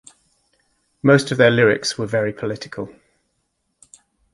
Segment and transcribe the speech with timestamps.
[1.03, 2.89] Most of their lyrics were very political.